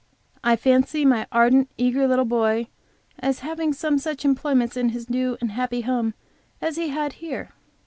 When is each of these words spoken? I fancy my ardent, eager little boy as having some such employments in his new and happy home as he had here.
I 0.43 0.55
fancy 0.55 1.05
my 1.05 1.27
ardent, 1.31 1.69
eager 1.77 2.07
little 2.07 2.25
boy 2.25 2.69
as 3.19 3.41
having 3.41 3.71
some 3.71 3.99
such 3.99 4.25
employments 4.25 4.75
in 4.75 4.89
his 4.89 5.11
new 5.11 5.37
and 5.39 5.51
happy 5.51 5.81
home 5.81 6.15
as 6.59 6.75
he 6.75 6.87
had 6.89 7.13
here. 7.21 7.51